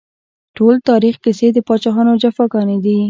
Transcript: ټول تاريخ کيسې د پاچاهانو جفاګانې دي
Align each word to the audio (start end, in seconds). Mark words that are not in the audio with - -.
ټول 0.57 0.75
تاريخ 0.89 1.15
کيسې 1.23 1.47
د 1.53 1.57
پاچاهانو 1.67 2.19
جفاګانې 2.21 2.77
دي 2.85 2.97